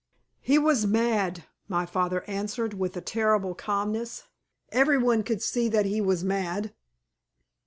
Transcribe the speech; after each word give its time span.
"He 0.39 0.57
was 0.57 0.87
mad," 0.87 1.43
my 1.67 1.85
father 1.85 2.23
answered, 2.27 2.73
with 2.73 2.97
a 2.97 3.01
terrible 3.01 3.53
calmness. 3.53 4.23
"Every 4.69 4.97
one 4.97 5.21
could 5.21 5.43
see 5.43 5.69
that 5.69 5.85
he 5.85 6.01
was 6.01 6.23
mad." 6.23 6.73